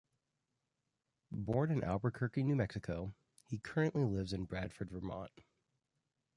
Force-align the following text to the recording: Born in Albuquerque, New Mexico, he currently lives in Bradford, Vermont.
Born 1.31 1.69
in 1.69 1.83
Albuquerque, 1.83 2.41
New 2.41 2.55
Mexico, 2.55 3.13
he 3.45 3.59
currently 3.59 4.03
lives 4.03 4.33
in 4.33 4.45
Bradford, 4.45 4.89
Vermont. 4.89 5.41